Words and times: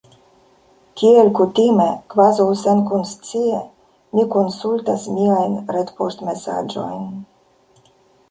Kiel 0.99 1.27
kutime, 1.39 1.85
kvazaŭ 2.13 2.47
senkonscie, 2.61 3.59
mi 4.19 4.25
konsultas 4.37 5.05
miajn 5.19 5.59
retpoŝtmesaĝojn. 5.77 7.05